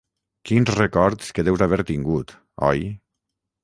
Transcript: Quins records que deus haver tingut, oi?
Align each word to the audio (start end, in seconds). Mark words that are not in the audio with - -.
Quins 0.49 0.71
records 0.79 1.29
que 1.37 1.47
deus 1.51 1.65
haver 1.69 1.81
tingut, 1.93 2.37
oi? 2.73 2.87